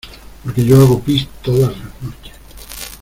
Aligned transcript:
porque 0.43 0.65
yo 0.65 0.81
hago 0.81 0.99
pis 0.99 1.27
todas 1.43 1.77
las 1.77 2.01
noches. 2.01 2.33